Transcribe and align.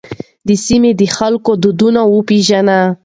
د 0.47 0.49
سیمې 0.65 0.91
د 0.99 1.01
خلکو 1.17 1.51
دودونه 1.63 2.01
وپېژنئ. 2.07 2.81